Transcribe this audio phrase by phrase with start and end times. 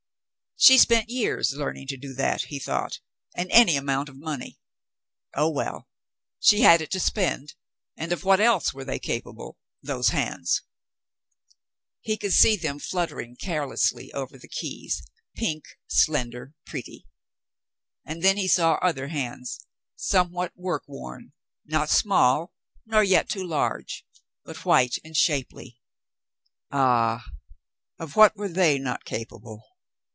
[0.57, 2.99] She spent years learning to do that, he thought,
[3.35, 4.59] and any amount of money.
[5.35, 5.89] Oh, well.
[6.39, 7.55] She had it to spend,
[7.97, 10.61] and of what else were they capable— those hands?
[12.01, 15.01] He could see them jfluttering caressingly over the keys,
[15.35, 17.07] pink, slender, pretty,—
[18.05, 19.65] and then he saw other hands,
[19.95, 21.31] somewhat work worn,
[21.65, 22.53] not small
[22.85, 24.05] nor yet too large,
[24.45, 25.79] but white and shapely.
[26.71, 27.25] Ah!
[27.97, 29.65] Of what were they not capable